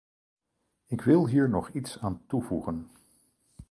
Ik 0.85 1.01
wil 1.01 1.27
hier 1.27 1.49
nog 1.49 1.69
iets 1.69 1.99
aan 1.99 2.21
toevoegen. 2.27 2.89